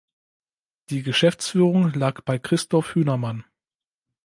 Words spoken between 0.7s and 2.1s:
Die Geschäftsführung